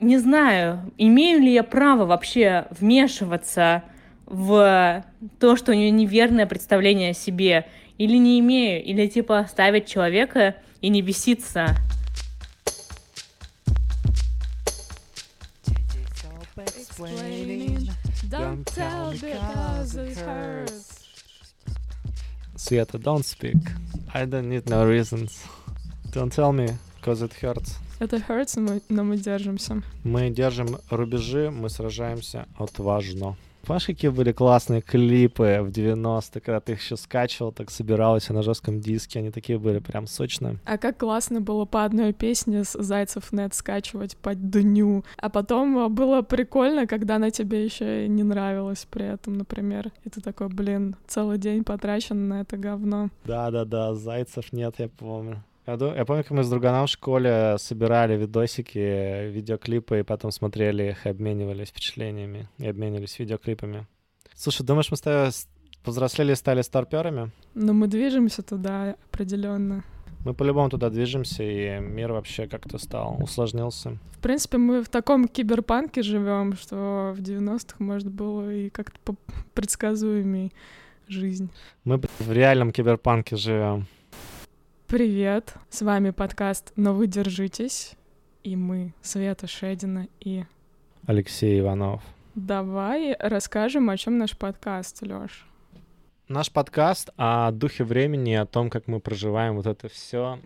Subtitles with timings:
[0.00, 3.82] не знаю, имею ли я право вообще вмешиваться
[4.26, 5.04] в
[5.40, 10.56] то, что у нее неверное представление о себе, или не имею, или типа оставить человека
[10.80, 11.76] и не беситься.
[22.56, 23.56] Света, don't speak.
[24.12, 25.44] I don't need no reasons.
[26.10, 26.68] Don't tell me,
[27.00, 27.78] because it hurts.
[27.98, 29.82] Это hurts, но мы, но мы держимся.
[30.04, 33.36] Мы держим рубежи, мы сражаемся отважно.
[33.68, 38.42] Помнишь, какие были классные клипы в 90-е, когда ты их еще скачивал, так собирался на
[38.42, 40.56] жестком диске, они такие были прям сочные.
[40.64, 45.04] А как классно было по одной песне с Зайцев нет скачивать по дню.
[45.18, 49.92] А потом а, было прикольно, когда она тебе еще не нравилась при этом, например.
[50.04, 53.10] И ты такой, блин, целый день потрачен на это говно.
[53.26, 55.42] Да-да-да, Зайцев нет, я помню.
[55.68, 60.84] Я, я помню, как мы с друганом в школе собирали видосики, видеоклипы, и потом смотрели
[60.84, 63.86] их и обменивались впечатлениями, и обменивались видеоклипами.
[64.34, 65.30] Слушай, думаешь, мы с тобой
[65.84, 67.32] повзрослели и стали старперами?
[67.52, 69.84] Ну, мы движемся туда определенно.
[70.24, 73.98] Мы по-любому туда движемся, и мир вообще как-то стал, усложнился.
[74.16, 79.16] В принципе, мы в таком киберпанке живем, что в 90-х, может, было и как-то
[79.52, 80.50] предсказуемей
[81.08, 81.50] жизнь.
[81.84, 83.86] Мы в реальном киберпанке живем.
[84.88, 87.92] Привет, с вами подкаст «Но вы держитесь»,
[88.42, 90.44] и мы, Света Шедина и...
[91.04, 92.02] Алексей Иванов.
[92.34, 95.46] Давай расскажем, о чем наш подкаст, Лёш.
[96.26, 100.40] Наш подкаст о духе времени, о том, как мы проживаем вот это все,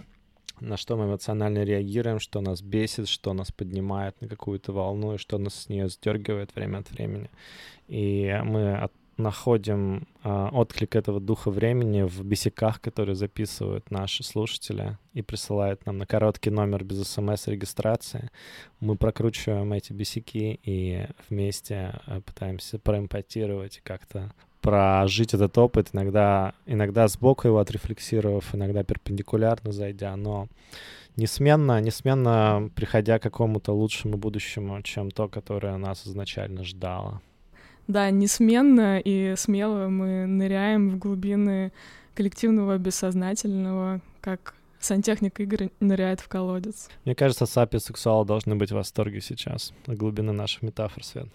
[0.58, 5.18] на что мы эмоционально реагируем, что нас бесит, что нас поднимает на какую-то волну и
[5.18, 7.30] что нас с нее сдергивает время от времени.
[7.86, 14.96] И мы от находим э, отклик этого духа времени в бесиках, которые записывают наши слушатели
[15.12, 18.30] и присылают нам на короткий номер без смс-регистрации.
[18.80, 24.32] Мы прокручиваем эти бесики и вместе э, пытаемся проэмпатировать и как-то
[24.62, 30.46] прожить этот опыт, иногда, иногда сбоку его отрефлексировав, иногда перпендикулярно зайдя, но
[31.16, 37.20] несменно, несменно приходя к какому-то лучшему будущему, чем то, которое нас изначально ждало.
[37.88, 41.72] Да, несменно и смело мы ныряем в глубины
[42.14, 46.88] коллективного бессознательного, как сантехник Игорь ныряет в колодец.
[47.04, 51.28] Мне кажется, сапи сексуал должны быть в восторге сейчас от глубины наших метафор, Свет.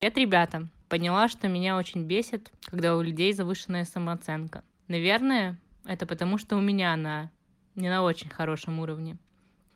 [0.00, 0.68] Привет, ребята.
[0.88, 4.64] Поняла, что меня очень бесит, когда у людей завышенная самооценка.
[4.88, 7.30] Наверное, это потому, что у меня она
[7.74, 9.18] не на очень хорошем уровне.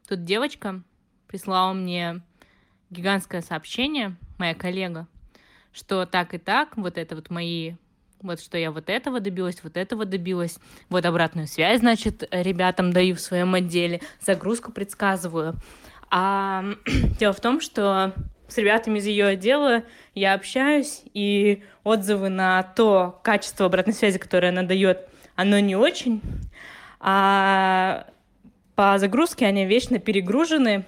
[0.09, 0.82] Тут девочка
[1.28, 2.22] прислала мне
[2.91, 5.06] гигантское сообщение, моя коллега,
[5.75, 7.75] что так и так, вот это вот мои
[8.23, 10.59] вот что я вот этого добилась, вот этого добилась,
[10.89, 15.57] вот обратную связь, значит, ребятам даю в своем отделе, загрузку предсказываю.
[16.11, 16.65] А
[17.19, 18.15] дело в том, что
[18.49, 24.49] с ребятами из ее отдела я общаюсь, и отзывы на то качество обратной связи, которое
[24.49, 26.23] она дает, оно не очень.
[27.01, 28.06] А
[28.75, 30.85] по загрузке они вечно перегружены,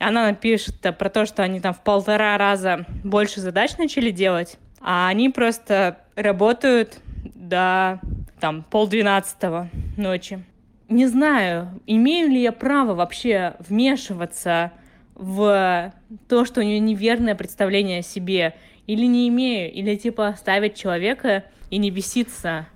[0.00, 5.08] она напишет про то, что они там в полтора раза больше задач начали делать, а
[5.08, 6.98] они просто работают
[7.34, 8.00] до
[8.40, 10.42] там полдвенадцатого ночи.
[10.88, 14.72] Не знаю, имею ли я право вообще вмешиваться
[15.14, 15.92] в
[16.28, 18.56] то, что у нее неверное представление о себе,
[18.86, 22.66] или не имею, или типа оставить человека и не беситься.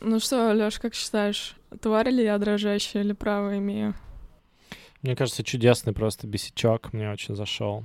[0.00, 3.94] Ну что, Лёш, как считаешь, тварь ли я дрожащая или право имею?
[5.06, 7.84] Мне кажется, чудесный просто бесячок, мне очень зашел.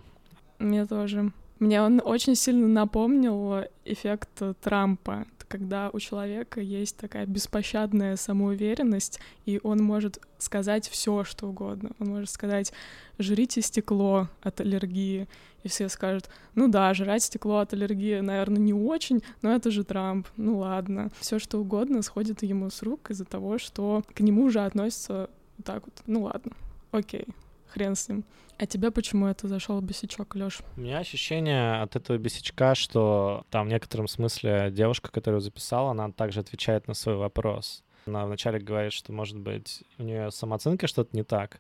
[0.58, 1.32] Мне тоже.
[1.60, 9.60] Мне он очень сильно напомнил эффект Трампа, когда у человека есть такая беспощадная самоуверенность, и
[9.62, 11.92] он может сказать все, что угодно.
[12.00, 12.74] Он может сказать
[13.20, 15.28] «жрите стекло от аллергии»,
[15.62, 19.84] и все скажут «ну да, жрать стекло от аллергии, наверное, не очень, но это же
[19.84, 21.12] Трамп, ну ладно».
[21.20, 25.66] Все что угодно сходит ему с рук из-за того, что к нему уже относятся вот
[25.68, 26.54] так вот «ну ладно»
[26.92, 27.26] окей,
[27.68, 28.24] хрен с ним.
[28.58, 30.60] А тебе почему это зашел бесячок, Лёш?
[30.78, 36.12] У меня ощущение от этого бесячка, что там в некотором смысле девушка, которую записала, она
[36.12, 37.84] также отвечает на свой вопрос.
[38.06, 41.60] Она вначале говорит, что, может быть, у нее самооценка что-то не так,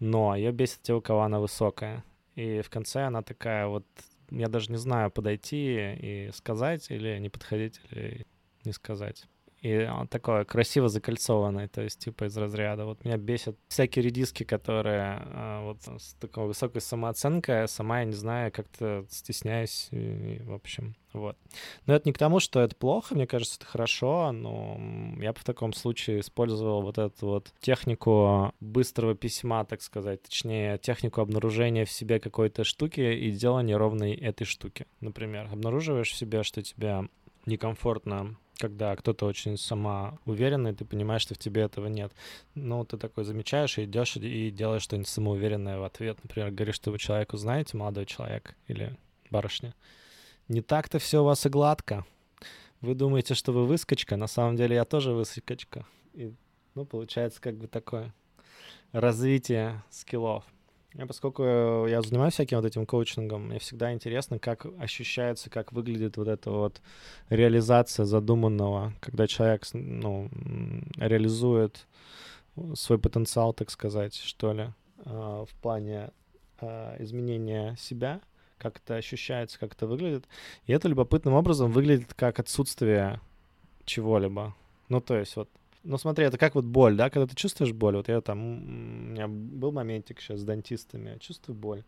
[0.00, 2.04] но ее бесит те, у кого она высокая.
[2.34, 3.86] И в конце она такая вот,
[4.30, 8.26] я даже не знаю, подойти и сказать или не подходить, или
[8.64, 9.26] не сказать.
[9.64, 12.84] И он такой красиво закольцованный, то есть типа из разряда.
[12.84, 18.04] Вот меня бесят всякие редиски, которые а, вот с такой высокой самооценкой, а сама я
[18.04, 21.38] не знаю, как-то стесняюсь, и, в общем, вот.
[21.86, 24.78] Но это не к тому, что это плохо, мне кажется, это хорошо, но
[25.18, 30.76] я бы в таком случае использовал вот эту вот технику быстрого письма, так сказать, точнее,
[30.76, 34.84] технику обнаружения в себе какой-то штуки и делания ровной этой штуки.
[35.00, 37.08] Например, обнаруживаешь в себе, что тебя
[37.46, 38.36] некомфортно
[38.68, 42.12] когда кто-то очень самоуверенный, ты понимаешь, что в тебе этого нет.
[42.54, 46.18] Ну, ты такой замечаешь и идешь и делаешь что-нибудь самоуверенное в ответ.
[46.22, 48.96] Например, говоришь, что вы человеку знаете, молодой человек или
[49.30, 49.74] барышня.
[50.48, 52.06] Не так-то все у вас и гладко.
[52.80, 55.84] Вы думаете, что вы выскочка, на самом деле я тоже выскочка.
[56.14, 56.32] И,
[56.74, 58.14] ну, получается как бы такое
[58.92, 60.44] развитие скиллов.
[60.94, 61.42] Я, поскольку
[61.86, 66.50] я занимаюсь всяким вот этим коучингом, мне всегда интересно, как ощущается, как выглядит вот эта
[66.50, 66.80] вот
[67.30, 70.30] реализация задуманного, когда человек, ну,
[70.96, 71.86] реализует
[72.74, 74.68] свой потенциал, так сказать, что ли,
[75.04, 76.10] а, в плане
[76.60, 78.20] а, изменения себя,
[78.58, 80.26] как это ощущается, как это выглядит.
[80.66, 83.20] И это любопытным образом выглядит как отсутствие
[83.84, 84.54] чего-либо.
[84.88, 85.48] Ну, то есть вот
[85.84, 87.96] ну, смотри, это как вот боль, да, когда ты чувствуешь боль.
[87.96, 91.84] Вот я там, у меня был моментик сейчас с дантистами, я чувствую боль.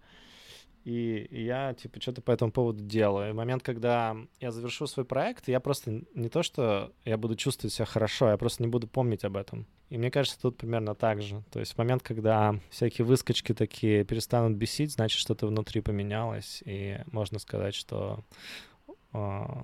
[0.84, 3.30] И, я, типа, что-то по этому поводу делаю.
[3.30, 7.74] И момент, когда я завершу свой проект, я просто не то, что я буду чувствовать
[7.74, 9.66] себя хорошо, я просто не буду помнить об этом.
[9.88, 11.42] И мне кажется, тут примерно так же.
[11.50, 16.98] То есть в момент, когда всякие выскочки такие перестанут бесить, значит, что-то внутри поменялось, и
[17.06, 18.24] можно сказать, что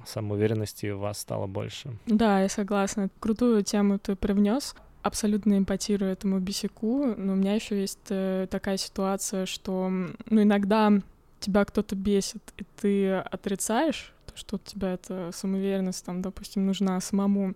[0.07, 1.97] самоуверенности у вас стало больше.
[2.07, 3.11] Да, я согласна.
[3.21, 8.77] Крутую тему ты привнес абсолютно импотирую этому бесику, но у меня еще есть э, такая
[8.77, 10.93] ситуация, что ну, иногда
[11.41, 17.01] тебя кто-то бесит, и ты отрицаешь, то, что у тебя эта самоуверенность, там, допустим, нужна
[17.01, 17.55] самому,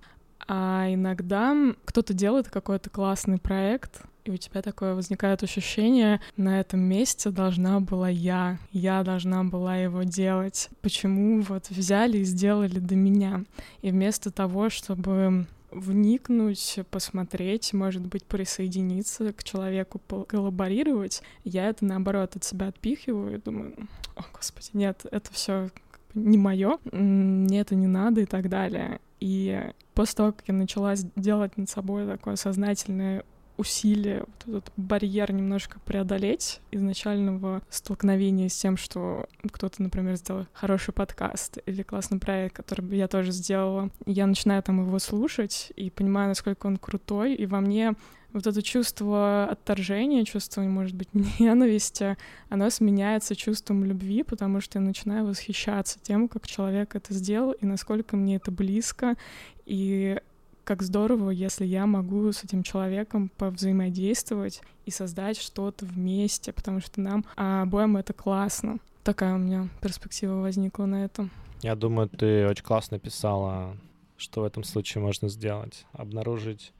[0.48, 6.80] а иногда кто-то делает какой-то классный проект, и у тебя такое возникает ощущение, на этом
[6.80, 10.68] месте должна была я, я должна была его делать.
[10.82, 13.44] Почему вот взяли и сделали до меня?
[13.82, 22.34] И вместо того, чтобы вникнуть, посмотреть, может быть, присоединиться к человеку, коллаборировать, я это наоборот
[22.36, 23.74] от себя отпихиваю и думаю,
[24.16, 25.68] о, господи, нет, это все
[26.14, 29.00] не мое, мне это не надо и так далее.
[29.20, 33.24] И после того, как я начала делать над собой такое сознательное
[33.56, 40.92] усилие вот этот барьер немножко преодолеть изначального столкновения с тем, что кто-то, например, сделал хороший
[40.92, 43.90] подкаст или классный проект, который я тоже сделала.
[44.04, 47.94] Я начинаю там его слушать и понимаю, насколько он крутой, и во мне
[48.32, 51.08] вот это чувство отторжения, чувство, может быть,
[51.40, 52.16] ненависти,
[52.48, 57.66] оно сменяется чувством любви, потому что я начинаю восхищаться тем, как человек это сделал, и
[57.66, 59.16] насколько мне это близко,
[59.64, 60.20] и
[60.66, 67.00] как здорово, если я могу с этим человеком повзаимодействовать и создать что-то вместе, потому что
[67.00, 68.78] нам обоим это классно.
[69.04, 71.30] Такая у меня перспектива возникла на этом.
[71.62, 73.76] Я думаю, ты очень классно писала,
[74.16, 75.86] что в этом случае можно сделать.
[75.92, 76.72] Обнаружить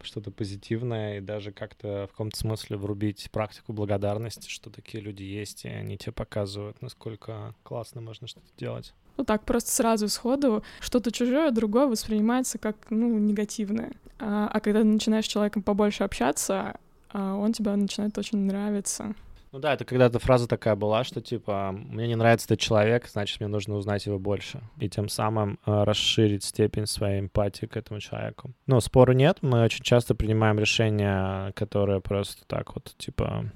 [0.00, 5.64] что-то позитивное и даже как-то в каком-то смысле врубить практику благодарности, что такие люди есть,
[5.64, 8.94] и они тебе показывают, насколько классно можно что-то делать.
[9.18, 13.92] Ну так, просто сразу сходу что-то чужое, другое воспринимается как, ну, негативное.
[14.20, 16.78] А, а когда ты начинаешь с человеком побольше общаться,
[17.10, 19.14] а он тебе начинает очень нравиться.
[19.50, 23.40] Ну да, это когда-то фраза такая была, что типа мне не нравится этот человек, значит
[23.40, 27.98] мне нужно узнать его больше и тем самым э, расширить степень своей эмпатии к этому
[27.98, 28.52] человеку.
[28.66, 33.50] Ну спору нет, мы очень часто принимаем решения, которые просто так вот типа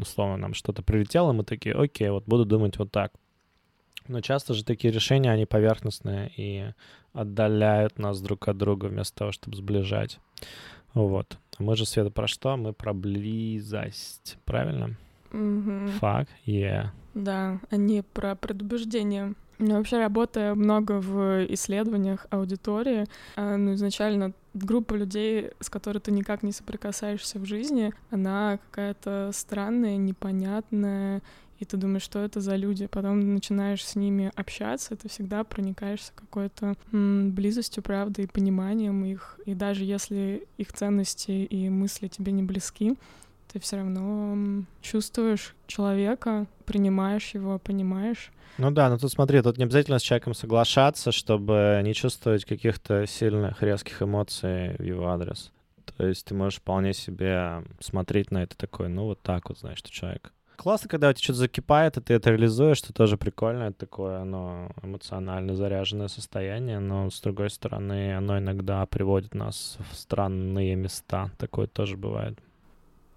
[0.00, 3.12] условно нам что-то прилетело, мы такие, окей, вот буду думать вот так.
[4.08, 6.64] Но часто же такие решения, они поверхностные и
[7.12, 10.18] отдаляют нас друг от друга вместо того, чтобы сближать.
[10.94, 11.38] Вот.
[11.58, 12.56] А мы же, Света, про что?
[12.56, 14.96] Мы про близость, правильно?
[15.32, 15.88] Угу.
[15.98, 16.88] Фак, yeah.
[17.14, 19.34] Да, они про предубеждение.
[19.58, 23.06] Я вообще работаю много в исследованиях аудитории.
[23.36, 29.30] А, ну, изначально группа людей, с которой ты никак не соприкасаешься в жизни, она какая-то
[29.32, 31.22] странная, непонятная,
[31.58, 32.86] и ты думаешь, что это за люди.
[32.86, 39.40] Потом начинаешь с ними общаться, ты всегда проникаешься какой-то близостью, правда, и пониманием их.
[39.46, 42.96] И даже если их ценности и мысли тебе не близки,
[43.52, 48.30] ты все равно чувствуешь человека, принимаешь его, понимаешь.
[48.58, 53.06] Ну да, но тут смотри, тут не обязательно с человеком соглашаться, чтобы не чувствовать каких-то
[53.06, 55.52] сильных, резких эмоций в его адрес.
[55.96, 59.78] То есть ты можешь вполне себе смотреть на это такой, ну вот так вот, знаешь,
[59.78, 63.64] что человек Классно, когда у тебя что-то закипает, и ты это реализуешь, что тоже прикольно.
[63.64, 69.96] Это такое, оно эмоционально заряженное состояние, но, с другой стороны, оно иногда приводит нас в
[69.96, 71.30] странные места.
[71.38, 72.38] Такое тоже бывает.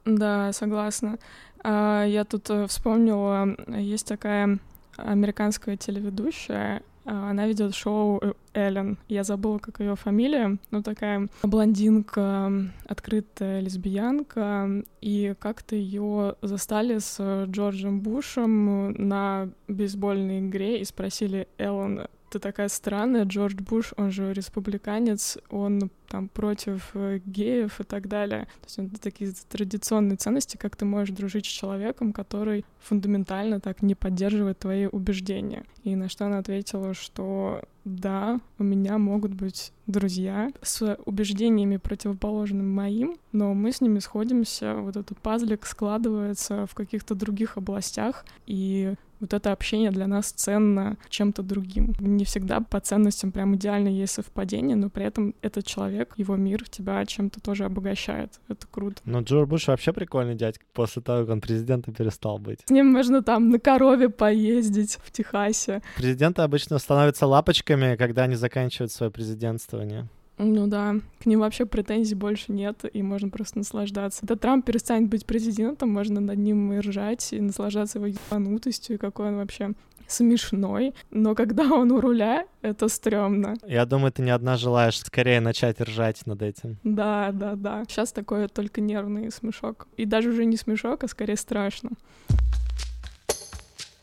[0.06, 1.18] Да, согласна.
[1.64, 4.60] А, я тут э, вспомнила, есть такая
[4.98, 8.98] американская телеведущая, она ведет шоу э, Эллен.
[9.08, 10.58] Я забыла, как ее фамилия.
[10.72, 12.52] Ну, такая блондинка,
[12.86, 14.84] открытая лесбиянка.
[15.02, 22.70] И как-то ее застали с Джорджем Бушем на бейсбольной игре и спросили Эллен, ты такая
[22.70, 28.48] странная, Джордж Буш, он же республиканец, он там против э, геев и так далее.
[28.62, 33.82] То есть это такие традиционные ценности, как ты можешь дружить с человеком, который фундаментально так
[33.82, 35.64] не поддерживает твои убеждения.
[35.84, 42.68] И на что она ответила, что да, у меня могут быть друзья с убеждениями противоположными
[42.68, 48.94] моим, но мы с ними сходимся, вот этот пазлик складывается в каких-то других областях, и
[49.20, 51.94] вот это общение для нас ценно чем-то другим.
[52.00, 56.68] Не всегда по ценностям прям идеально есть совпадение, но при этом этот человек, его мир
[56.70, 58.40] тебя чем-то тоже обогащает.
[58.48, 59.02] Это круто.
[59.06, 62.60] Но Джордж Буш вообще прикольный дядька после того, как он президентом перестал быть.
[62.66, 65.82] С ним можно там на корове поездить в Техасе.
[65.98, 70.08] Президенты обычно становятся лапочками, когда они заканчивают свое президентствование.
[70.42, 74.22] Ну да, к ним вообще претензий больше нет, и можно просто наслаждаться.
[74.22, 78.98] Когда Трамп перестанет быть президентом, можно над ним и ржать, и наслаждаться его ебанутостью, и
[78.98, 79.74] какой он вообще
[80.08, 83.56] смешной, но когда он у руля, это стрёмно.
[83.68, 86.78] Я думаю, ты не одна желаешь скорее начать ржать над этим.
[86.86, 87.84] Да, да, да.
[87.88, 89.88] Сейчас такое только нервный смешок.
[89.98, 91.92] И даже уже не смешок, а скорее страшно.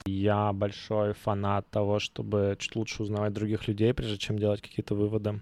[0.05, 5.41] Я большой фанат того, чтобы чуть лучше узнавать других людей, прежде чем делать какие-то выводы.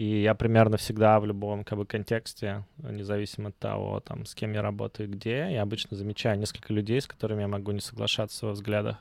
[0.00, 4.54] И я примерно всегда в любом как бы, контексте, независимо от того, там, с кем
[4.54, 8.52] я работаю где, я обычно замечаю несколько людей, с которыми я могу не соглашаться во
[8.52, 8.96] взглядах.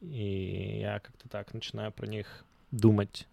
[0.00, 3.28] И я как-то так начинаю про них думать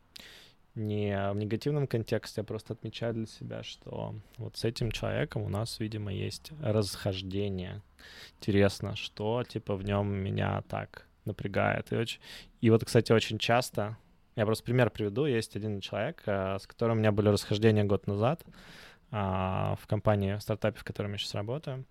[0.74, 5.50] не в негативном контексте, а просто отмечаю для себя, что вот с этим человеком у
[5.50, 7.84] нас, видимо, есть расхождение.
[8.42, 11.94] Интересно, что типа в нем меня так напрягает.
[11.94, 12.20] И, очень...
[12.60, 13.96] и вот, кстати, очень часто
[14.36, 15.26] я просто пример приведу.
[15.26, 18.44] Есть один человек, э, с которым у меня были расхождения год назад
[19.12, 21.86] а, в компании, в стартапе, в котором я сейчас работаю.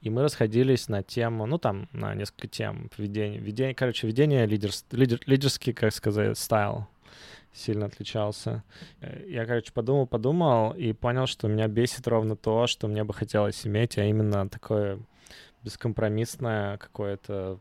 [0.00, 4.84] И мы расходились на тему, ну там, на несколько тем ведения, ведение, короче, ведение лидерс,
[4.90, 6.88] лидер, лидерский, как сказать, стайл
[7.52, 8.64] сильно отличался.
[9.00, 13.12] Э, я, короче, подумал, подумал и понял, что меня бесит ровно то, что мне бы
[13.12, 14.98] хотелось иметь, а именно такое
[15.62, 17.60] бескомпромиссное какое-то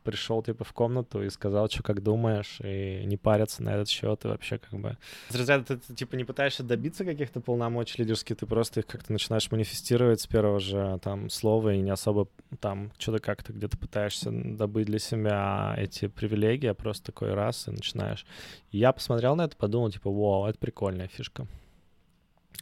[0.00, 4.24] пришел типа в комнату и сказал, что как думаешь, и не париться на этот счет,
[4.24, 4.96] и вообще как бы...
[5.32, 9.50] Разряда ты, ты типа не пытаешься добиться каких-то полномочий лидерских, ты просто их как-то начинаешь
[9.50, 12.28] манифестировать с первого же там слова и не особо
[12.60, 17.70] там что-то как-то где-то пытаешься добыть для себя эти привилегии, а просто такой раз и
[17.70, 18.26] начинаешь.
[18.70, 21.46] И я посмотрел на это, подумал, типа, вау, это прикольная фишка.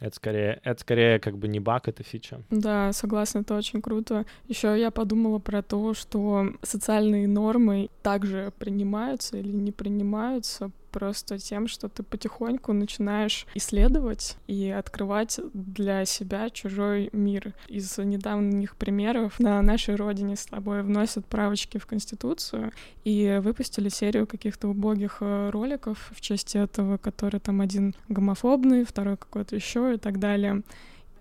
[0.01, 2.41] Это скорее, это скорее как бы не баг, это фича.
[2.49, 4.25] Да, согласна, это очень круто.
[4.47, 11.67] Еще я подумала про то, что социальные нормы также принимаются или не принимаются просто тем,
[11.67, 17.53] что ты потихоньку начинаешь исследовать и открывать для себя чужой мир.
[17.67, 22.71] Из недавних примеров на нашей родине с тобой вносят правочки в Конституцию
[23.03, 29.17] и выпустили серию каких-то убогих э, роликов в честь этого, который там один гомофобный, второй
[29.17, 30.63] какой-то еще и так далее.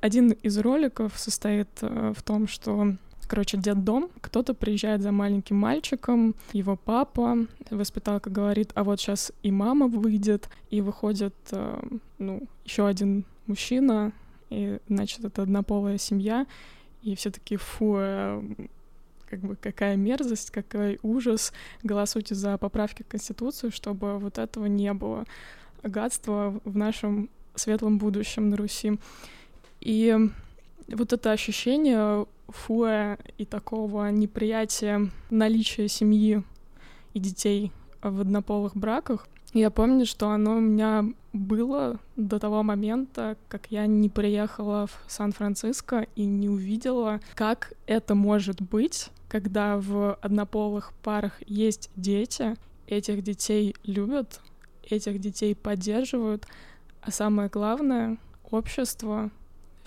[0.01, 2.95] Один из роликов состоит э, в том, что
[3.29, 4.11] короче, дом.
[4.21, 10.49] Кто-то приезжает за маленьким мальчиком, его папа, воспиталка говорит, а вот сейчас и мама выйдет,
[10.71, 11.81] и выходит, э,
[12.19, 14.13] ну, еще один мужчина,
[14.51, 16.47] и, значит, это однополая семья,
[17.03, 18.43] и все таки фу, э,
[19.29, 24.93] как бы какая мерзость, какой ужас, голосуйте за поправки к Конституции, чтобы вот этого не
[24.95, 25.25] было.
[25.83, 28.99] Гадства в нашем светлом будущем на Руси.
[29.81, 30.17] И
[30.89, 36.43] вот это ощущение фуэ и такого неприятия наличия семьи
[37.15, 43.37] и детей в однополых браках, я помню, что оно у меня было до того момента,
[43.49, 50.15] как я не приехала в Сан-Франциско и не увидела, как это может быть, когда в
[50.21, 54.41] однополых парах есть дети, этих детей любят,
[54.83, 56.47] этих детей поддерживают,
[57.01, 58.19] а самое главное,
[58.51, 59.31] общество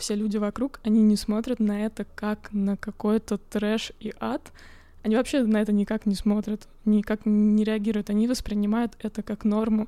[0.02, 4.52] все люди вокруг, они не смотрят на это как на какой-то трэш и ад.
[5.04, 8.10] Они вообще на это никак не смотрят, никак не реагируют.
[8.10, 9.88] Они воспринимают это как норму.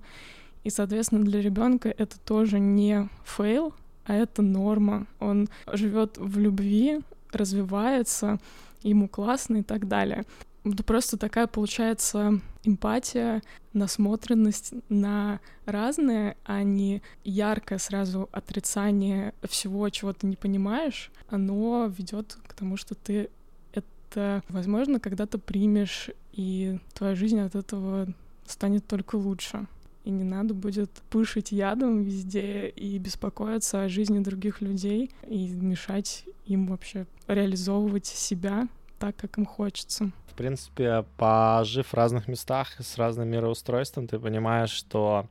[0.63, 3.73] И, соответственно, для ребенка это тоже не fail,
[4.05, 5.07] а это норма.
[5.19, 7.01] Он живет в любви,
[7.31, 8.39] развивается,
[8.81, 10.25] ему классно и так далее.
[10.63, 13.41] Это просто такая получается эмпатия,
[13.73, 21.11] насмотренность на разное, а не яркое сразу отрицание всего, чего ты не понимаешь.
[21.27, 23.29] Оно ведет к тому, что ты
[23.73, 28.07] это, возможно, когда-то примешь, и твоя жизнь от этого
[28.45, 29.67] станет только лучше.
[30.05, 36.25] И не надо будет пышить ядом везде и беспокоиться о жизни других людей и мешать
[36.45, 38.67] им вообще реализовывать себя
[38.99, 40.11] так, как им хочется.
[40.33, 45.27] В принципе, пожив в разных местах с разным мироустройством, ты понимаешь, что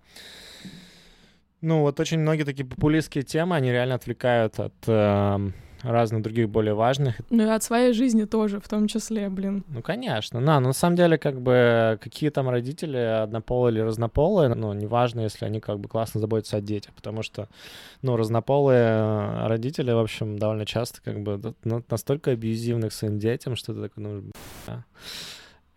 [1.61, 5.51] ну вот очень многие такие популистские темы, они реально отвлекают от э,
[5.83, 7.21] разных других более важных.
[7.31, 9.65] Ну и от своей жизни тоже, в том числе, блин.
[9.69, 10.41] Ну, конечно.
[10.41, 15.21] Да, но на самом деле, как бы, какие там родители, однополые или разнополые, ну, неважно,
[15.21, 17.49] если они как бы классно заботятся о детях, потому что,
[18.03, 21.55] ну, разнополые э, родители, в общем, довольно часто как бы
[21.89, 24.23] настолько абьюзивны к своим детям, что ты такой, ну,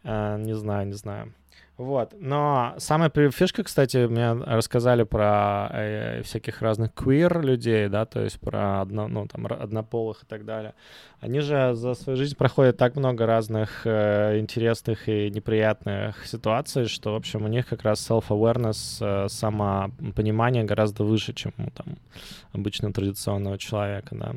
[0.04, 1.34] а, не знаю, не знаю.
[1.78, 8.22] Вот, но самая фишка, кстати, мне рассказали про э, всяких разных queer людей, да, то
[8.22, 10.74] есть про одно, ну, там, однополых и так далее.
[11.20, 17.12] Они же за свою жизнь проходят так много разных э, интересных и неприятных ситуаций, что,
[17.12, 21.98] в общем, у них как раз self-awareness, э, самопонимание гораздо выше, чем у там
[22.54, 24.36] обычно традиционного человека, да.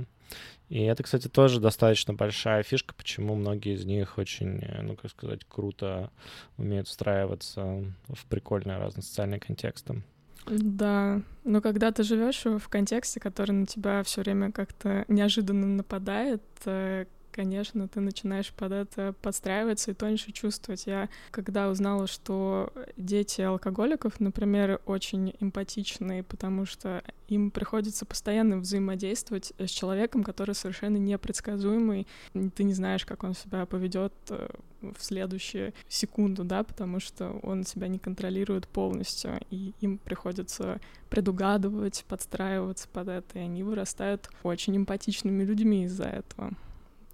[0.68, 5.10] И это, кстати, тоже достаточно большая фишка, почему многие из них очень, э, ну, как
[5.10, 6.10] сказать, круто
[6.58, 10.02] умеют встраиваться в прикольные разные социальные контексты.
[10.46, 16.42] Да, но когда ты живешь в контексте, который на тебя все время как-то неожиданно нападает,
[16.64, 17.06] э,
[17.38, 20.88] конечно, ты начинаешь под это подстраиваться и тоньше чувствовать.
[20.88, 29.52] Я, когда узнала, что дети алкоголиков, например, очень эмпатичные, потому что им приходится постоянно взаимодействовать
[29.56, 32.08] с человеком, который совершенно непредсказуемый.
[32.56, 34.48] Ты не знаешь, как он себя поведет э,
[34.80, 42.04] в следующую секунду, да, потому что он себя не контролирует полностью, и им приходится предугадывать,
[42.08, 46.56] подстраиваться под это, и они вырастают очень эмпатичными людьми из-за этого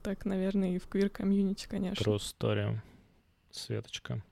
[0.05, 2.05] так, наверное, и в квир-комьюнити, конечно.
[2.05, 2.77] True story.
[3.51, 4.23] Светочка.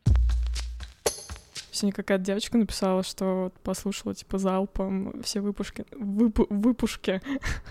[1.71, 7.23] Сегодня какая-то девочка написала, что вот послушала, типа, залпом все выпуски, вып, выпушки,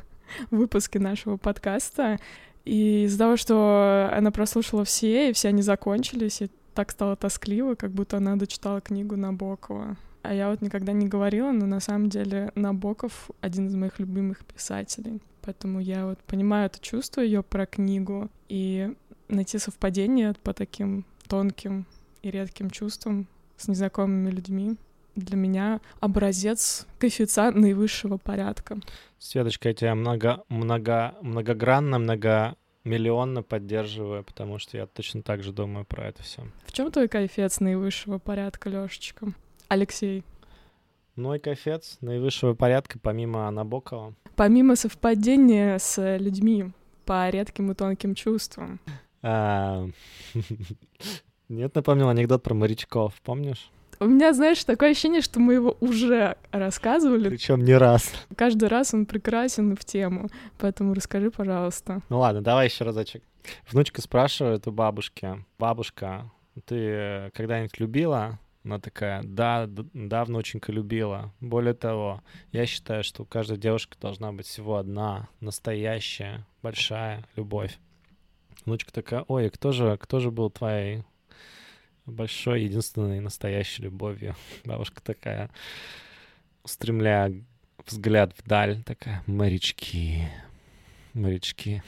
[0.52, 2.20] выпуски нашего подкаста,
[2.66, 7.76] и из-за того, что она прослушала все, и все они закончились, и так стало тоскливо,
[7.76, 9.96] как будто она дочитала книгу Набокова.
[10.24, 14.44] А я вот никогда не говорила, но на самом деле Набоков— один из моих любимых
[14.44, 15.22] писателей.
[15.42, 18.94] Поэтому я вот понимаю это чувство ее про книгу и
[19.28, 21.86] найти совпадение по таким тонким
[22.22, 23.28] и редким чувствам
[23.58, 24.76] с незнакомыми людьми
[25.16, 28.80] для меня образец коэффициент наивысшего порядка.
[29.20, 35.52] Светочка, я тебя много, много, многогранно, много миллионно поддерживаю, потому что я точно так же
[35.52, 36.44] думаю про это все.
[36.66, 39.34] В чем твой кайфец наивысшего порядка, Лешечка?
[39.68, 40.24] Алексей.
[41.16, 46.72] Мой кайфец наивысшего порядка, помимо Набокова, помимо совпадения с людьми
[47.06, 48.80] по редким и тонким чувствам.
[49.22, 49.86] А,
[51.50, 53.70] нет, напомнил анекдот про морячков, помнишь?
[54.00, 57.30] У меня, знаешь, такое ощущение, что мы его уже рассказывали.
[57.30, 58.12] Причем не раз.
[58.36, 60.28] Каждый раз он прекрасен в тему.
[60.58, 62.02] Поэтому расскажи, пожалуйста.
[62.10, 63.22] Ну ладно, давай еще разочек.
[63.70, 65.46] Внучка спрашивает у бабушки.
[65.60, 66.32] Бабушка,
[66.66, 71.34] ты когда-нибудь любила она такая, да, да, внученька любила.
[71.40, 72.22] Более того,
[72.52, 77.78] я считаю, что у каждой девушки должна быть всего одна настоящая, большая любовь.
[78.66, 81.04] Внучка такая, ой, кто же, кто же был твоей
[82.06, 84.36] большой, единственной настоящей любовью?
[84.64, 85.50] Бабушка такая,
[86.64, 87.34] устремляя
[87.88, 90.28] взгляд вдаль, такая, морячки,
[91.14, 91.82] морячки.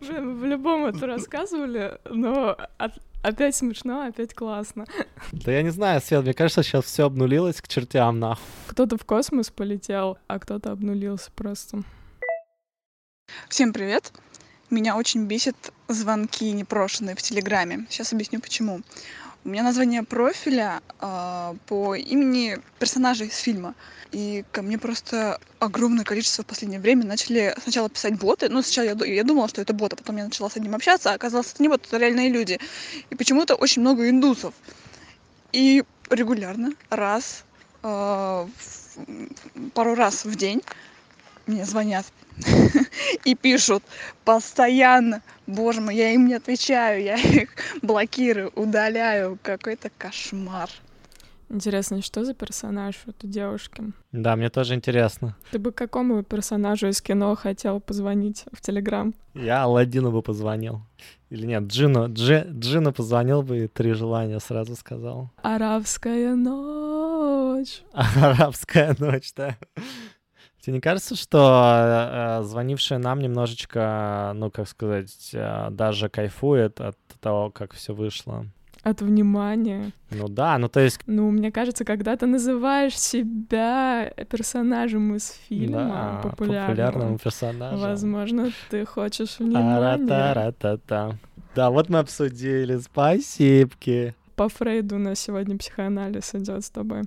[0.00, 2.92] В любом это рассказывали, но от,
[3.26, 4.86] Опять смешно, опять классно.
[5.32, 8.44] Да я не знаю, Свет, мне кажется, сейчас все обнулилось к чертям, нахуй.
[8.68, 11.82] Кто-то в космос полетел, а кто-то обнулился просто.
[13.48, 14.12] Всем привет.
[14.70, 15.56] Меня очень бесит
[15.88, 17.86] звонки непрошенные в Телеграме.
[17.90, 18.82] Сейчас объясню почему.
[19.46, 23.76] У меня название профиля э, по имени персонажа из фильма.
[24.10, 28.48] И ко мне просто огромное количество в последнее время начали сначала писать боты.
[28.48, 31.14] Ну, сначала я, я думала, что это боты, потом я начала с одним общаться, а
[31.14, 32.58] оказалось, это не боты, это реальные люди.
[33.08, 34.52] И почему-то очень много индусов.
[35.52, 37.44] И регулярно, раз,
[37.84, 38.46] э,
[39.74, 40.60] пару раз в день
[41.46, 42.04] мне звонят
[43.24, 43.82] и пишут
[44.24, 45.22] постоянно.
[45.46, 47.50] Боже мой, я им не отвечаю, я их
[47.82, 49.38] блокирую, удаляю.
[49.42, 50.70] Какой-то кошмар.
[51.48, 53.92] Интересно, что за персонаж вот у девушки?
[54.10, 55.36] Да, мне тоже интересно.
[55.52, 59.14] Ты бы какому персонажу из кино хотел позвонить в Телеграм?
[59.34, 60.80] Я Алладину бы позвонил.
[61.30, 65.30] Или нет, Джину, Дж, Джину позвонил бы и три желания сразу сказал.
[65.42, 67.82] Арабская ночь.
[67.92, 69.56] Арабская ночь, да.
[70.66, 76.98] Тебе не кажется, что э, звонившая нам немножечко, ну, как сказать, э, даже кайфует от
[77.20, 78.46] того, как все вышло?
[78.82, 79.92] От внимания.
[80.10, 80.98] Ну да, ну то есть...
[81.06, 87.80] Ну, мне кажется, когда ты называешь себя персонажем из фильма да, популярного, популярным персонажем.
[87.80, 89.76] возможно, ты хочешь внимания.
[89.76, 91.16] Ара-та-ра-та-та.
[91.54, 92.78] Да, вот мы обсудили.
[92.78, 93.70] Спасибо.
[94.34, 97.04] По Фрейду у нас сегодня психоанализ идет с тобой.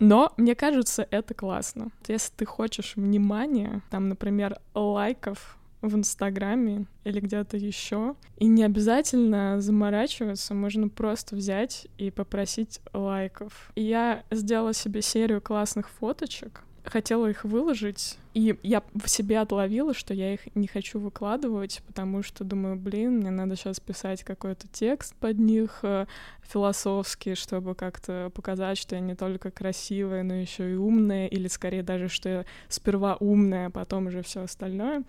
[0.00, 1.90] Но мне кажется, это классно.
[2.08, 8.14] Если ты хочешь внимания, там, например, лайков в Инстаграме или где-то еще.
[8.38, 13.72] И не обязательно заморачиваться, можно просто взять и попросить лайков.
[13.74, 19.92] И я сделала себе серию классных фоточек, хотела их выложить, и я в себе отловила,
[19.94, 24.68] что я их не хочу выкладывать, потому что думаю, блин, мне надо сейчас писать какой-то
[24.68, 26.06] текст под них э,
[26.42, 31.82] философский, чтобы как-то показать, что я не только красивая, но еще и умная, или скорее
[31.82, 35.02] даже, что я сперва умная, а потом уже все остальное.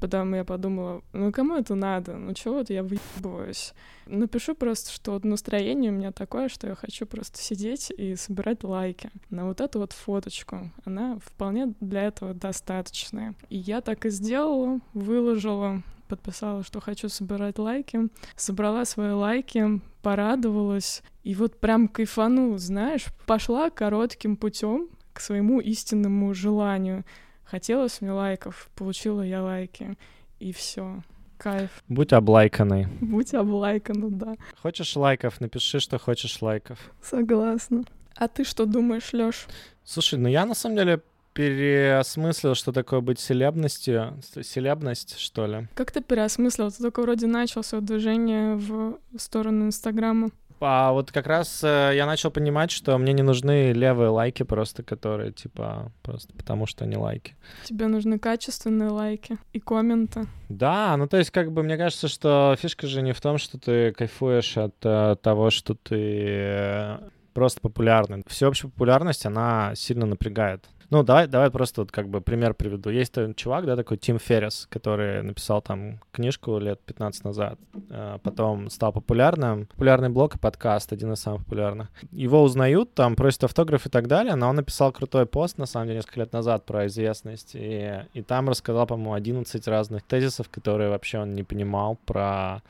[0.00, 2.16] Потом я подумала, ну кому это надо?
[2.16, 3.72] Ну чего вот я выебываюсь?
[4.06, 8.64] Напишу просто, что вот настроение у меня такое, что я хочу просто сидеть и собирать
[8.64, 10.70] лайки на вот эту вот фоточку.
[10.84, 13.34] Она вполне для этого достаточная.
[13.48, 21.02] И я так и сделала, выложила подписала, что хочу собирать лайки, собрала свои лайки, порадовалась,
[21.22, 27.04] и вот прям кайфанула, знаешь, пошла коротким путем к своему истинному желанию.
[27.50, 29.96] Хотелось мне лайков, получила я лайки,
[30.38, 31.02] и все.
[31.38, 31.70] Кайф.
[31.88, 32.88] Будь облайканный.
[33.00, 34.36] Будь облайкана, да.
[34.60, 36.78] Хочешь лайков, напиши, что хочешь лайков.
[37.00, 37.84] Согласна.
[38.16, 39.46] А ты что думаешь, Лёш?
[39.84, 41.00] Слушай, ну я на самом деле
[41.32, 45.68] переосмыслил, что такое быть селебностью, селебность, что ли.
[45.74, 46.70] Как ты переосмыслил?
[46.72, 50.30] Ты только вроде начал свое движение в сторону Инстаграма.
[50.60, 54.82] А вот как раз э, я начал понимать, что мне не нужны левые лайки просто,
[54.82, 57.36] которые типа просто потому что они лайки.
[57.64, 60.26] Тебе нужны качественные лайки и комменты.
[60.48, 63.58] Да, ну то есть как бы мне кажется, что фишка же не в том, что
[63.58, 66.98] ты кайфуешь от э, того, что ты э,
[67.34, 68.24] просто популярный.
[68.26, 70.64] Всеобщая популярность, она сильно напрягает.
[70.90, 72.88] Ну, давай, давай просто вот как бы пример приведу.
[72.88, 77.58] Есть один чувак, да, такой Тим Феррис, который написал там книжку лет 15 назад,
[77.90, 79.66] а потом стал популярным.
[79.66, 81.90] Популярный блог и подкаст, один из самых популярных.
[82.10, 85.88] Его узнают, там просят автограф и так далее, но он написал крутой пост, на самом
[85.88, 90.88] деле, несколько лет назад про известность, и, и там рассказал, по-моему, 11 разных тезисов, которые
[90.88, 92.62] вообще он не понимал про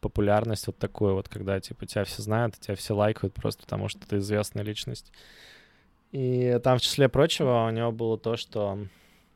[0.00, 4.06] популярность вот такую вот, когда, типа, тебя все знают, тебя все лайкают просто потому, что
[4.06, 5.10] ты известная личность.
[6.14, 8.78] И там, в числе прочего, у него было то, что...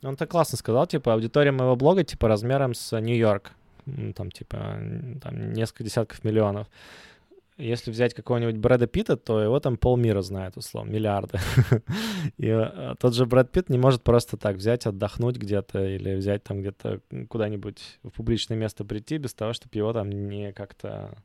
[0.01, 3.51] Он так классно сказал, типа, аудитория моего блога, типа, размером с Нью-Йорк.
[4.15, 4.77] Там, типа,
[5.21, 6.67] там несколько десятков миллионов.
[7.59, 11.39] Если взять какого-нибудь Брэда Питта, то его там полмира знает, условно, миллиарды.
[12.37, 16.43] И э, тот же Брэд Питт не может просто так взять, отдохнуть где-то или взять
[16.43, 21.17] там где-то куда-нибудь в публичное место прийти без того, чтобы его там не как-то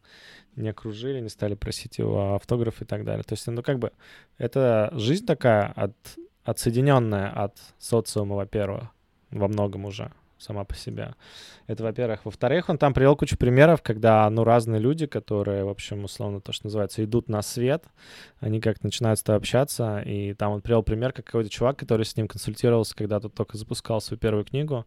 [0.56, 3.22] не окружили, не стали просить его автограф и так далее.
[3.22, 3.92] То есть, ну, как бы,
[4.36, 5.94] это жизнь такая от,
[6.42, 8.84] отсоединенная от социума, во-первых,
[9.30, 10.10] во многом уже
[10.44, 11.14] сама по себе.
[11.66, 12.24] Это, во-первых.
[12.24, 16.52] Во-вторых, он там привел кучу примеров, когда, ну, разные люди, которые, в общем, условно, то,
[16.52, 17.84] что называется, идут на свет,
[18.40, 22.04] они как-то начинают с тобой общаться, и там он привел пример, как какой-то чувак, который
[22.04, 24.86] с ним консультировался, когда тот только запускал свою первую книгу,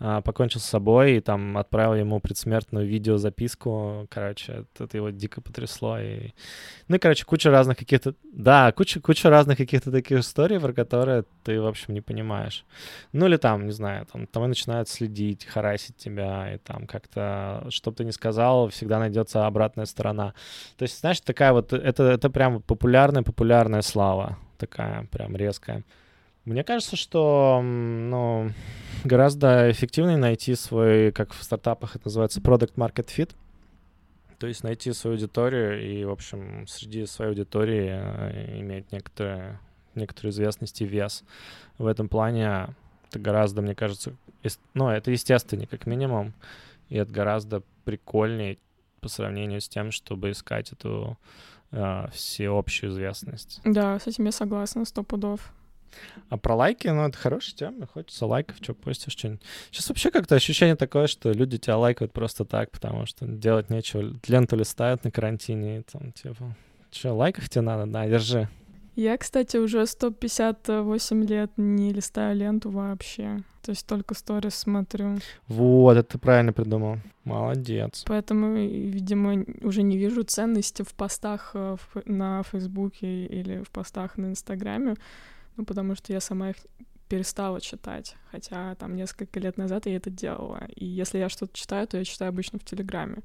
[0.00, 5.98] а, покончил с собой, и там отправил ему предсмертную видеозаписку, короче, это, его дико потрясло,
[5.98, 6.30] и...
[6.88, 8.14] Ну, и, короче, куча разных каких-то...
[8.32, 12.64] Да, куча, куча разных каких-то таких историй, про которые ты, в общем, не понимаешь.
[13.12, 17.66] Ну, или там, не знаю, там, там и начинают следить, харасить тебя, и там как-то,
[17.70, 20.34] что бы ты ни сказал, всегда найдется обратная сторона.
[20.76, 25.84] То есть, знаешь, такая вот, это, это прям популярная-популярная слава, такая прям резкая.
[26.44, 28.50] Мне кажется, что, ну,
[29.04, 33.30] гораздо эффективнее найти свой, как в стартапах это называется, product market fit,
[34.38, 39.58] то есть найти свою аудиторию и, в общем, среди своей аудитории э, иметь некоторые,
[39.94, 41.24] некоторую известность и вес.
[41.78, 42.74] В этом плане
[43.14, 44.14] это гораздо, мне кажется,
[44.74, 46.34] ну, это естественнее, как минимум,
[46.88, 48.58] и это гораздо прикольнее
[49.00, 51.16] по сравнению с тем, чтобы искать эту
[51.70, 53.60] э, всеобщую известность.
[53.64, 55.52] Да, с этим я согласна, сто пудов.
[56.28, 59.42] А про лайки, ну, это хорошая тема, хочется лайков, что постишь, что-нибудь.
[59.70, 64.18] Сейчас вообще как-то ощущение такое, что люди тебя лайкают просто так, потому что делать нечего.
[64.26, 66.56] Ленту листают на карантине, и там, типа,
[66.90, 67.86] что, лайков тебе надо?
[67.86, 68.48] Да, держи.
[68.96, 73.42] Я, кстати, уже 158 лет не листаю ленту вообще.
[73.62, 75.18] То есть только сторис смотрю.
[75.48, 76.98] Вот, это ты правильно придумал.
[77.24, 78.04] Молодец.
[78.06, 84.26] Поэтому, видимо, уже не вижу ценности в постах э, на Фейсбуке или в постах на
[84.26, 84.94] Инстаграме,
[85.56, 86.56] ну, потому что я сама их
[87.08, 90.66] перестала читать, хотя там несколько лет назад я это делала.
[90.74, 93.18] И если я что-то читаю, то я читаю обычно в Телеграме,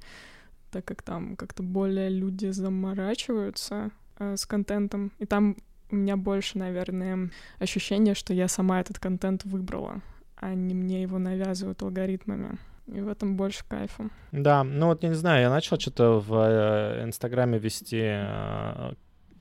[0.71, 5.55] так как там как-то более люди заморачиваются э, с контентом, и там
[5.91, 10.01] у меня больше, наверное, ощущение, что я сама этот контент выбрала,
[10.35, 12.57] а не мне его навязывают алгоритмами.
[12.87, 14.09] И в этом больше кайфа.
[14.31, 18.93] Да, ну вот я не знаю, я начал что-то в э, Инстаграме вести э,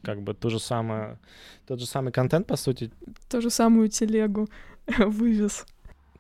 [0.03, 1.19] как бы ту же самую,
[1.67, 2.91] тот же самый контент, по сути.
[3.31, 4.49] Ту же самую телегу
[4.99, 5.67] вывез.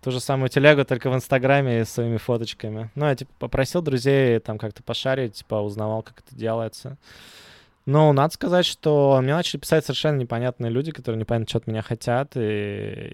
[0.00, 2.90] Ту же самую телегу, только в Инстаграме с своими фоточками.
[2.94, 6.96] Ну, я, типа, попросил друзей там как-то пошарить, типа, узнавал, как это делается.
[7.88, 11.80] Но надо сказать, что мне начали писать совершенно непонятные люди, которые непонятно, что от меня
[11.80, 12.32] хотят.
[12.36, 12.40] И,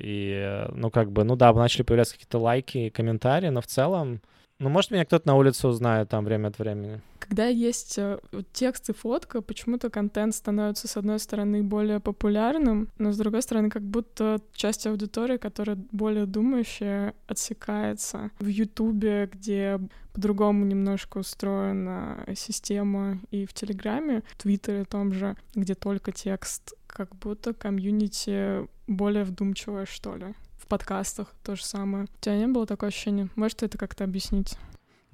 [0.00, 4.20] и ну, как бы, ну да, начали появляться какие-то лайки и комментарии, но в целом
[4.58, 7.00] ну, может, меня кто-то на улице узнает там время от времени.
[7.26, 8.18] Когда есть э,
[8.52, 13.70] текст и фотка, почему-то контент становится, с одной стороны, более популярным, но с другой стороны,
[13.70, 18.30] как будто часть аудитории, которая более думающая, отсекается.
[18.38, 19.80] В Ютубе, где
[20.12, 27.16] по-другому немножко устроена система, и в Телеграме, в Твиттере том же, где только текст, как
[27.16, 32.04] будто комьюнити более вдумчивое, что ли в подкастах то же самое.
[32.04, 33.28] У тебя не было такое ощущение?
[33.34, 34.58] Можешь ты это как-то объяснить?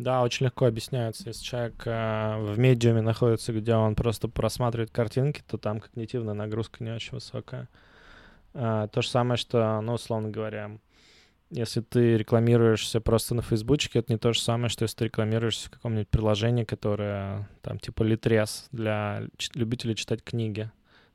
[0.00, 1.24] Да, очень легко объясняется.
[1.26, 6.82] Если человек э, в медиуме находится, где он просто просматривает картинки, то там когнитивная нагрузка
[6.82, 7.68] не очень высокая.
[8.54, 10.78] Э, то же самое, что, ну, условно говоря,
[11.50, 15.68] если ты рекламируешься просто на Фейсбучке, это не то же самое, что если ты рекламируешься
[15.68, 20.70] в каком-нибудь приложении, которое там типа Литрес для любителей читать книги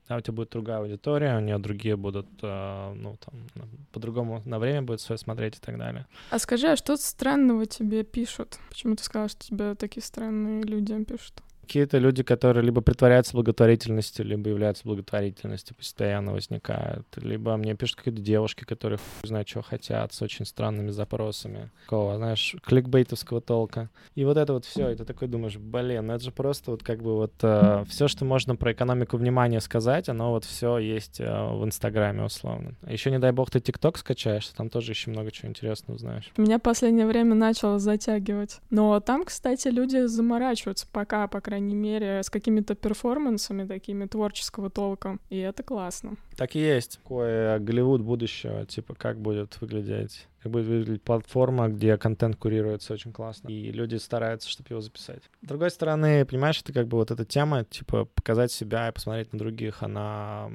[0.07, 4.59] да, у тебя будет другая аудитория, у нее другие будут, э, ну, там, по-другому на
[4.59, 6.05] время будет свое смотреть и так далее.
[6.29, 8.59] А скажи, а что странного тебе пишут?
[8.69, 11.41] Почему ты сказала, что тебе такие странные люди пишут?
[11.65, 17.07] Какие-то люди, которые либо притворяются благотворительностью, либо являются благотворительностью, постоянно возникают.
[17.17, 21.71] Либо мне пишут какие-то девушки, которые хуй знают, что хотят, с очень странными запросами.
[21.85, 23.89] Такого, знаешь, кликбейтовского толка.
[24.13, 26.83] И вот это вот все, и ты такой думаешь, блин, ну это же просто вот
[26.83, 31.19] как бы вот э, все, что можно про экономику внимания сказать, оно вот все есть
[31.19, 32.75] э, в Инстаграме условно.
[32.83, 36.31] А еще, не дай бог, ты ТикТок скачаешь, там тоже еще много чего интересного узнаешь.
[36.37, 38.59] Меня последнее время начало затягивать.
[38.69, 44.69] Но там, кстати, люди заморачиваются пока, по крайней крайней мере, с какими-то перформансами такими творческого
[44.69, 45.19] толка.
[45.29, 46.15] И это классно.
[46.35, 46.99] Так и есть.
[47.01, 53.11] Такой Голливуд будущего, типа, как будет выглядеть как будет выглядеть платформа, где контент курируется очень
[53.11, 55.23] классно, и люди стараются, чтобы его записать.
[55.41, 59.33] С другой стороны, понимаешь, это как бы вот эта тема, типа, показать себя и посмотреть
[59.33, 60.51] на других, она,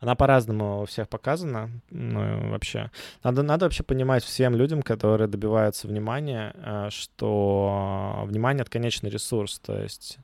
[0.00, 2.90] она по-разному у всех показана, ну, вообще.
[3.22, 9.58] Надо, надо вообще понимать всем людям, которые добиваются внимания, э, что внимание— это конечный ресурс,
[9.58, 10.16] то есть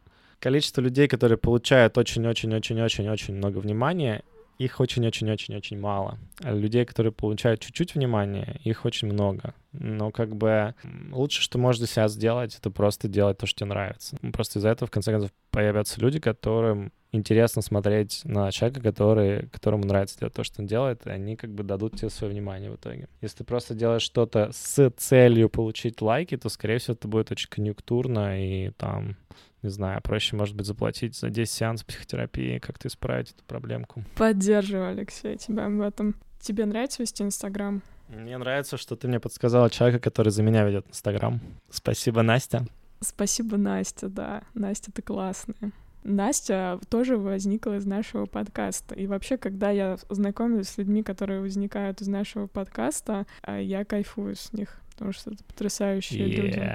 [0.45, 4.23] количество людей, которые получают очень-очень-очень-очень-очень много внимания,
[4.59, 6.19] их очень-очень-очень-очень мало.
[6.43, 9.55] Людей, которые получают чуть-чуть внимания, их очень много.
[9.73, 10.75] Но как бы
[11.13, 14.19] лучше, что можно для себя сделать, это просто делать то, что тебе нравится.
[14.35, 19.87] Просто из-за этого, в конце концов, появятся люди, которым интересно смотреть на человека, который, которому
[19.87, 22.77] нравится делать то, что он делает, и они как бы дадут тебе свое внимание в
[22.77, 23.09] итоге.
[23.23, 27.49] Если ты просто делаешь что-то с целью получить лайки, то, скорее всего, это будет очень
[27.49, 29.17] конъюнктурно и там
[29.65, 34.05] не знаю, проще, может быть, заплатить за 10 сеансов психотерапии, как-то исправить эту проблемку.
[34.17, 36.15] Поддерживаю, Алексей, тебя в этом.
[36.41, 37.83] Тебе нравится вести Инстаграм?
[38.09, 41.41] Мне нравится, что ты мне подсказала человека, который за меня ведет Инстаграм.
[41.71, 42.67] Спасибо, Настя.
[43.01, 44.43] Спасибо, Настя, да.
[44.53, 45.73] Настя, ты классная.
[46.05, 48.95] Настя тоже возникла из нашего подкаста.
[48.95, 54.37] И вообще, когда я знакомлюсь с людьми, которые возникают из нашего подкаста, а, я кайфую
[54.37, 56.43] с них, потому что это потрясающие yeah.
[56.43, 56.73] люди.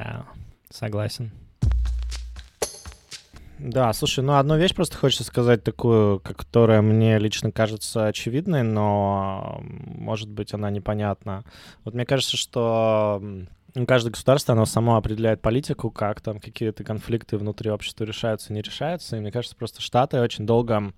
[0.71, 1.31] Согласен.
[3.59, 9.61] Да, слушай, ну одну вещь просто хочется сказать такую, которая мне лично кажется очевидной, но
[9.61, 11.43] может быть она непонятна.
[11.83, 13.21] Вот мне кажется, что
[13.85, 19.17] каждое государство, оно само определяет политику, как там какие-то конфликты внутри общества решаются, не решаются.
[19.17, 20.93] И мне кажется, просто Штаты очень долго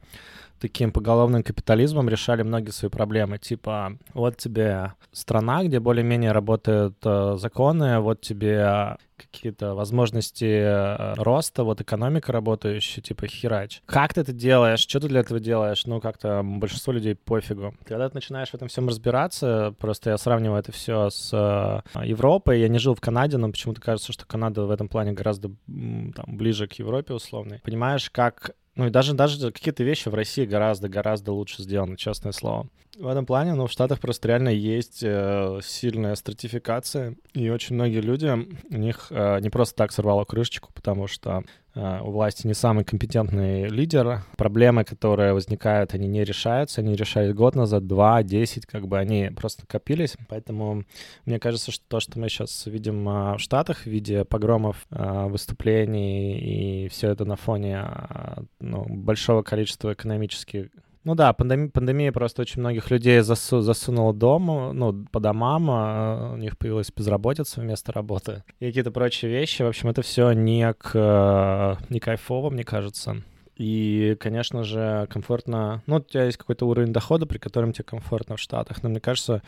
[0.61, 3.39] таким поголовным капитализмом решали многие свои проблемы.
[3.39, 11.63] Типа, вот тебе страна, где более-менее работают э, законы, вот тебе какие-то возможности э, роста,
[11.63, 13.81] вот экономика работающая, типа херач.
[13.85, 14.79] Как ты это делаешь?
[14.79, 15.85] Что ты для этого делаешь?
[15.85, 17.73] Ну, как-то большинство людей пофигу.
[17.85, 22.59] Когда ты начинаешь в этом всем разбираться, просто я сравниваю это все с э, Европой.
[22.59, 26.25] Я не жил в Канаде, но почему-то кажется, что Канада в этом плане гораздо там,
[26.27, 27.59] ближе к Европе условной.
[27.63, 32.67] Понимаешь, как Ну и даже, даже какие-то вещи в России гораздо-гораздо лучше сделаны, честное слово.
[32.99, 38.01] В этом плане, ну, в Штатах просто реально есть э, сильная стратификация, и очень многие
[38.01, 42.53] люди, у них э, не просто так сорвало крышечку, потому что э, у власти не
[42.53, 44.23] самый компетентный лидер.
[44.35, 49.31] Проблемы, которые возникают, они не решаются, они решались год назад, два, десять, как бы они
[49.33, 50.17] просто копились.
[50.27, 50.83] Поэтому
[51.25, 55.27] мне кажется, что то, что мы сейчас видим э, в Штатах в виде погромов, э,
[55.29, 60.67] выступлений и все это на фоне э, ну, большого количества экономических
[61.03, 66.31] ну да, пандемия, пандемия просто очень многих людей засу, засунула дома, ну, по домам, а
[66.33, 69.63] у них появилась безработица вместо работы и какие-то прочие вещи.
[69.63, 73.23] В общем, это все не, к, не кайфово, мне кажется.
[73.55, 75.83] И, конечно же, комфортно...
[75.85, 78.81] Ну, у тебя есть какой-то уровень дохода, при котором тебе комфортно в Штатах.
[78.81, 79.43] Но мне кажется,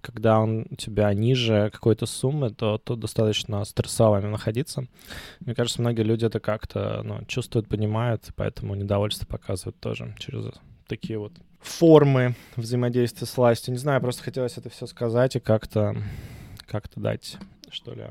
[0.00, 4.86] когда он у тебя ниже какой-то суммы, то тут достаточно стрессово находиться.
[5.40, 10.46] Мне кажется, многие люди это как-то ну, чувствуют, понимают, поэтому недовольство показывают тоже через
[10.88, 13.72] такие вот формы взаимодействия с властью.
[13.72, 15.96] Не знаю, просто хотелось это все сказать и как-то
[16.66, 17.38] как-то дать,
[17.70, 18.06] что ли,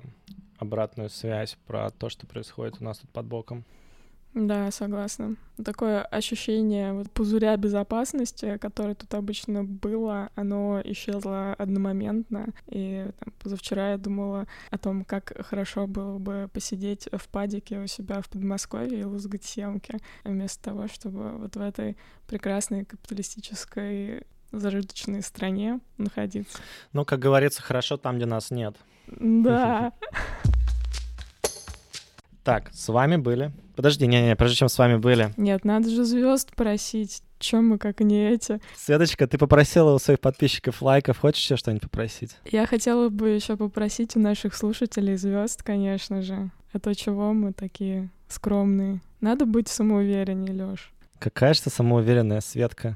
[0.57, 3.65] обратную связь про то, что происходит у нас тут под боком.
[4.37, 5.35] Да, согласна.
[5.65, 12.49] Такое ощущение вот пузыря безопасности, которое тут обычно было, оно исчезло одномоментно.
[12.67, 17.87] И там, позавчера я думала о том, как хорошо было бы посидеть в падике у
[17.87, 21.97] себя в Подмосковье и лузгать съемки, вместо того, чтобы вот в этой
[22.27, 24.21] прекрасной капиталистической
[24.51, 26.59] зажиточной стране находиться.
[26.93, 28.75] Ну, как говорится, хорошо там, где нас нет.
[29.07, 29.93] Да.
[32.47, 33.51] Так, с вами были.
[33.75, 35.33] Подожди, не-не, прежде чем с вами были.
[35.35, 37.21] Нет, надо же звезд просить.
[37.39, 38.61] Чем мы, как не эти?
[38.77, 41.19] Светочка, ты попросила у своих подписчиков лайков.
[41.19, 42.37] Хочешь еще что-нибудь попросить?
[42.49, 46.49] Я хотела бы еще попросить у наших слушателей звезд, конечно же.
[46.71, 49.01] А то чего мы такие скромные?
[49.19, 50.93] Надо быть самоувереннее, Лёш.
[51.19, 52.95] Какая же ты самоуверенная, Светка.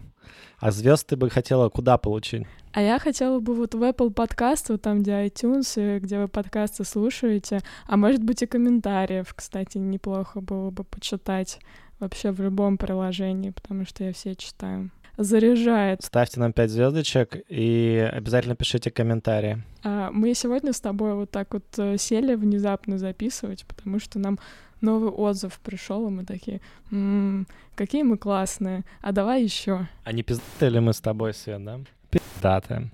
[0.62, 2.46] А звезд ты бы хотела куда получить?
[2.72, 6.84] А я хотела бы вот в Apple подкаст, вот там, где iTunes, где вы подкасты
[6.84, 11.60] слушаете, а может быть и комментариев, кстати, неплохо было бы почитать
[12.00, 14.92] вообще в любом приложении, потому что я все читаю.
[15.18, 16.04] Заряжает.
[16.04, 19.64] Ставьте нам 5 звездочек и обязательно пишите комментарии.
[19.84, 24.38] А, мы сегодня с тобой вот так вот э, сели внезапно записывать, потому что нам
[24.82, 29.88] новый отзыв пришел, и мы такие, м-м, какие мы классные, а давай еще.
[30.04, 31.80] А не пиздаты ли мы с тобой, Свет, да?
[32.10, 32.90] Пиздаты.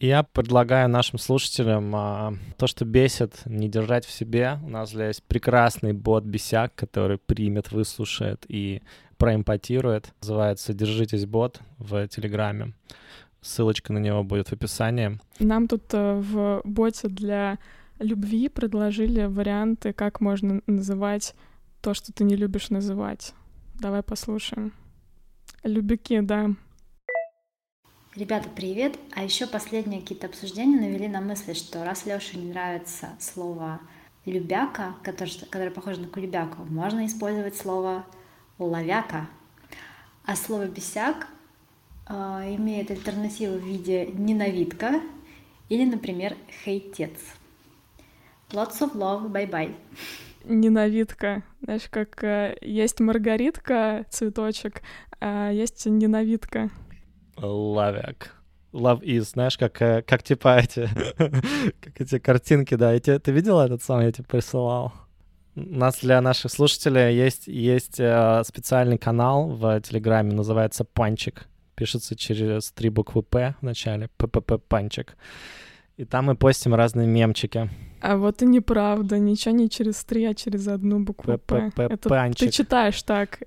[0.00, 4.58] Я предлагаю нашим слушателям а, то, что бесит, не держать в себе.
[4.62, 8.82] У нас есть прекрасный бот-бесяк, который примет, выслушает и
[9.16, 10.12] проимпотирует.
[10.20, 12.74] Называется «Держитесь бот» в Телеграме.
[13.40, 15.18] Ссылочка на него будет в описании.
[15.38, 17.58] Нам тут э, в боте для
[17.98, 21.34] любви предложили варианты, как можно называть
[21.80, 23.34] то, что ты не любишь называть.
[23.74, 24.72] Давай послушаем.
[25.62, 26.50] Любяки, да.
[28.14, 28.96] Ребята, привет!
[29.14, 33.80] А еще последние какие-то обсуждения навели на мысль, что раз Леше не нравится слово
[34.24, 38.06] «любяка», которое, которое похоже на кулебяку, можно использовать слово
[38.58, 39.28] «ловяка».
[40.24, 41.26] А слово «бесяк»
[42.06, 42.14] э,
[42.56, 45.00] имеет альтернативу в виде «ненавидка»
[45.68, 47.18] или, например, «хейтец».
[48.54, 49.74] Lots of love, bye-bye.
[50.44, 51.42] Ненавидка.
[51.60, 54.82] Знаешь, как э, есть маргаритка, цветочек,
[55.20, 56.70] а есть ненавидка.
[57.36, 58.32] Лавяк.
[58.72, 60.88] Love is, знаешь, как, э, как типа эти,
[61.80, 62.92] как эти картинки, да.
[62.92, 64.92] Эти, ты видел этот сам, я тебе присылал?
[65.56, 71.48] У нас для наших слушателей есть, есть э, специальный канал в Телеграме, называется Панчик.
[71.74, 75.16] Пишется через три буквы П в начале, ППП Панчик.
[75.96, 77.70] И там мы постим разные мемчики.
[78.00, 81.72] А вот и неправда, ничего не через три, а через одну букву П.
[81.76, 83.40] Это ты читаешь так.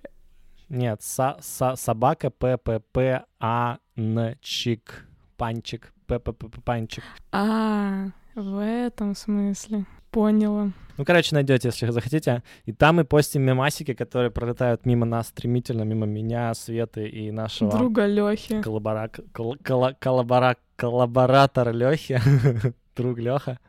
[0.70, 5.06] Нет, со, со, собака ППП Анчик.
[5.38, 5.94] Панчик.
[6.08, 7.04] ППП Панчик.
[7.32, 9.86] А, в этом смысле.
[10.12, 10.72] Поняла.
[10.98, 12.42] Ну, короче, найдете, если захотите.
[12.66, 17.72] И там мы постим мемасики, которые пролетают мимо нас стремительно, мимо меня, Светы и нашего...
[17.72, 18.62] Друга Лёхи.
[18.62, 19.12] Коллабора...
[19.32, 19.58] Кол...
[20.00, 20.58] Коллабора...
[20.76, 22.20] Коллаборатор Лёхи.
[22.96, 23.60] Друг Лёха.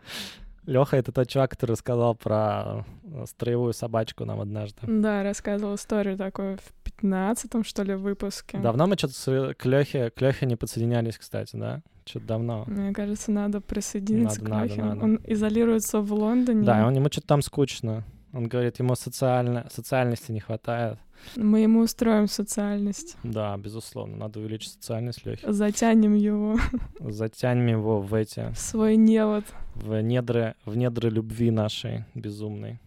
[0.69, 4.81] Леха это тот чувак, который рассказал про э, строевую собачку нам однажды.
[4.83, 8.59] Да, рассказывал историю такую в пятнадцатом, что ли, выпуске.
[8.59, 11.81] Давно мы что-то к Лехе, к Лехе не подсоединялись, кстати, да?
[12.05, 12.65] Что-то давно.
[12.67, 14.83] Мне кажется, надо присоединиться надо, к Лехе.
[14.83, 15.05] Надо, надо.
[15.05, 16.67] Он изолируется в Лондоне.
[16.67, 18.05] Да, он, ему что-то там скучно.
[18.35, 20.99] Он говорит, ему социально, социальности не хватает.
[21.37, 23.17] Мы ему устроим социальность.
[23.23, 25.45] Да, безусловно, надо увеличить социальность Лехи.
[25.51, 26.57] Затянем его.
[27.01, 28.53] Затянем его в эти...
[28.53, 29.45] В свой невод.
[29.75, 32.81] В недры, в недры любви нашей безумной.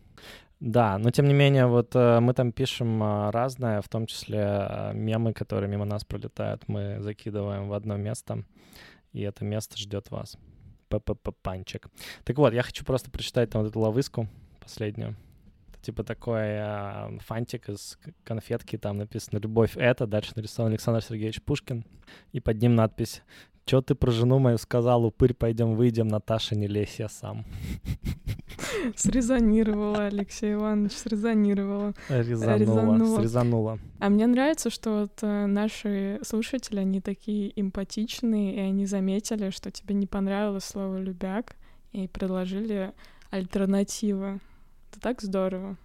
[0.61, 4.39] Да, но тем не менее, вот э, мы там пишем э, разное, в том числе
[4.39, 8.43] э, мемы, которые мимо нас пролетают, мы закидываем в одно место,
[9.11, 10.37] и это место ждет вас.
[10.89, 11.87] П-п-п-панчик.
[12.25, 14.27] Так вот, я хочу просто прочитать там вот эту ловыску
[14.59, 15.15] последнюю.
[15.81, 21.85] Типа такой э, фантик из конфетки, там написано «Любовь— это», дальше нарисован Александр Сергеевич Пушкин,
[22.31, 23.23] и под ним надпись
[23.65, 27.45] «Чё ты про жену мою сказал, упырь, пойдем выйдем, Наташа, не лезь, я сам».
[28.95, 31.93] Срезонировала, Алексей Иванович, срезонировала.
[32.09, 33.19] Резанула, Резанула.
[33.19, 33.79] срезанула.
[33.99, 39.71] А мне нравится, что вот э, наши слушатели, они такие эмпатичные, и они заметили, что
[39.71, 41.55] тебе не понравилось слово «любяк»,
[41.91, 42.93] и предложили
[43.29, 44.39] альтернативы.
[44.91, 45.77] Это так здорово.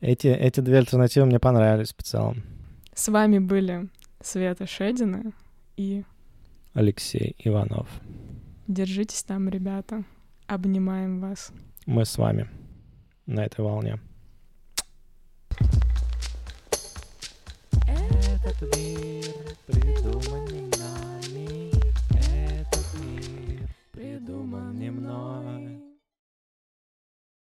[0.00, 2.42] Эти, эти две альтернативы мне понравились в целом.
[2.94, 3.88] С вами были
[4.22, 5.32] Света Шедина
[5.76, 6.04] и
[6.74, 7.88] Алексей Иванов.
[8.68, 10.04] держитесь там, ребята.
[10.46, 11.50] Обнимаем вас.
[11.86, 12.48] Мы с вами
[13.26, 13.98] на этой волне.
[17.88, 19.24] Этот мир
[19.66, 20.55] придуман